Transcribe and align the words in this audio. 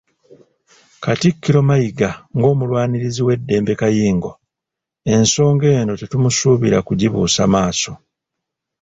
Katikkiro 1.03 1.59
Mayiga 1.67 2.09
ng'omulwanirizi 2.37 3.21
w'eddembe 3.27 3.73
kayingo, 3.81 4.31
ensonga 5.13 5.67
eno 5.79 5.93
tetumusuubira 5.99 6.77
kugibuusa 6.87 7.43
maaso. 7.53 7.91